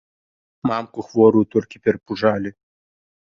[0.69, 2.49] Мамку хворую толькі перапужалі.